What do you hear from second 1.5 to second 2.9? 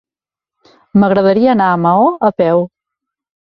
anar a Maó a peu.